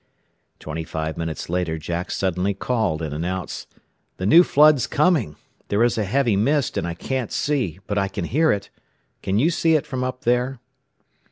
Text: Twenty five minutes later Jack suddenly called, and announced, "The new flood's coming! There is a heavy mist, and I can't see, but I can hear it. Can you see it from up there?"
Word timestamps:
Twenty 0.57 0.83
five 0.83 1.15
minutes 1.15 1.47
later 1.47 1.77
Jack 1.77 2.09
suddenly 2.09 2.55
called, 2.55 3.03
and 3.03 3.13
announced, 3.13 3.67
"The 4.17 4.25
new 4.25 4.41
flood's 4.43 4.87
coming! 4.87 5.35
There 5.67 5.83
is 5.83 5.95
a 5.95 6.05
heavy 6.05 6.35
mist, 6.35 6.75
and 6.75 6.87
I 6.87 6.95
can't 6.95 7.31
see, 7.31 7.77
but 7.85 7.99
I 7.99 8.07
can 8.07 8.25
hear 8.25 8.51
it. 8.51 8.71
Can 9.21 9.37
you 9.37 9.51
see 9.51 9.75
it 9.75 9.85
from 9.85 10.03
up 10.03 10.21
there?" 10.23 10.59